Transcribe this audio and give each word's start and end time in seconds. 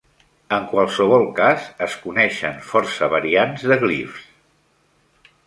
En 0.55 0.63
qualsevol 0.69 1.25
cas, 1.39 1.67
es 1.87 1.97
coneixen 2.07 2.57
força 2.71 3.11
variants 3.13 3.69
de 3.73 3.79
glifs. 3.85 4.27